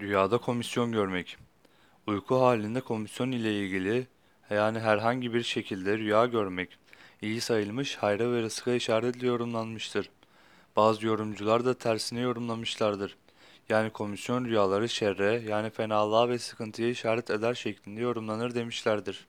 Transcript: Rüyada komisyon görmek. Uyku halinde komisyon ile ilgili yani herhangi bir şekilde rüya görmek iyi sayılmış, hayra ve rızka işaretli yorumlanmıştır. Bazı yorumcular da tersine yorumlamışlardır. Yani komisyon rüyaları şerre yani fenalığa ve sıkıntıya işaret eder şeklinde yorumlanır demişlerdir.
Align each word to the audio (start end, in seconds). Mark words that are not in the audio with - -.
Rüyada 0.00 0.38
komisyon 0.38 0.92
görmek. 0.92 1.36
Uyku 2.06 2.40
halinde 2.40 2.80
komisyon 2.80 3.32
ile 3.32 3.60
ilgili 3.60 4.06
yani 4.50 4.78
herhangi 4.78 5.34
bir 5.34 5.42
şekilde 5.42 5.98
rüya 5.98 6.26
görmek 6.26 6.78
iyi 7.22 7.40
sayılmış, 7.40 7.96
hayra 7.96 8.32
ve 8.32 8.42
rızka 8.42 8.72
işaretli 8.74 9.26
yorumlanmıştır. 9.26 10.10
Bazı 10.76 11.06
yorumcular 11.06 11.64
da 11.64 11.74
tersine 11.74 12.20
yorumlamışlardır. 12.20 13.16
Yani 13.68 13.90
komisyon 13.90 14.44
rüyaları 14.44 14.88
şerre 14.88 15.42
yani 15.48 15.70
fenalığa 15.70 16.28
ve 16.28 16.38
sıkıntıya 16.38 16.88
işaret 16.88 17.30
eder 17.30 17.54
şeklinde 17.54 18.00
yorumlanır 18.00 18.54
demişlerdir. 18.54 19.26